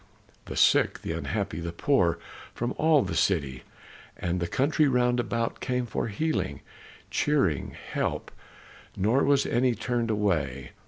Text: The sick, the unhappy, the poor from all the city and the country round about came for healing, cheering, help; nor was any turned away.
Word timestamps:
The 0.45 0.55
sick, 0.55 1.03
the 1.03 1.11
unhappy, 1.11 1.59
the 1.59 1.71
poor 1.71 2.17
from 2.55 2.73
all 2.79 3.03
the 3.03 3.13
city 3.15 3.61
and 4.17 4.39
the 4.39 4.47
country 4.47 4.87
round 4.87 5.19
about 5.19 5.59
came 5.59 5.85
for 5.85 6.07
healing, 6.07 6.61
cheering, 7.11 7.75
help; 7.93 8.31
nor 8.97 9.23
was 9.23 9.45
any 9.45 9.75
turned 9.75 10.09
away. 10.09 10.71